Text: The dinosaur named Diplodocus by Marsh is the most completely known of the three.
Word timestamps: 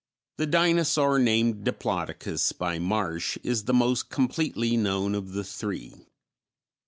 The 0.39 0.47
dinosaur 0.47 1.19
named 1.19 1.63
Diplodocus 1.63 2.53
by 2.53 2.79
Marsh 2.79 3.37
is 3.43 3.65
the 3.65 3.73
most 3.75 4.09
completely 4.09 4.75
known 4.75 5.13
of 5.13 5.33
the 5.33 5.43
three. 5.43 5.93